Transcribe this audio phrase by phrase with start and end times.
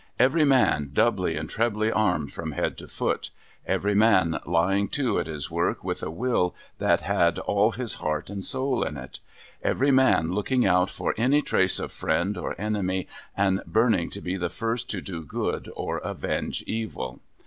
[0.17, 3.29] Every man doubly and trebly armed from head to foot.
[3.67, 8.31] Every man lying to at his work, with a will that had all his heart
[8.31, 9.19] and soul in it.
[9.61, 14.37] Every man looking out for any trace of friend or enemy, and burning to be
[14.37, 17.19] the first to do good or avenge evil.